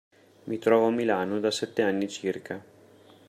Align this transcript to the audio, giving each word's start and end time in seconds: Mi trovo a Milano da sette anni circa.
Mi 0.45 0.57
trovo 0.57 0.87
a 0.87 0.91
Milano 0.91 1.39
da 1.39 1.51
sette 1.51 1.83
anni 1.83 2.09
circa. 2.09 2.63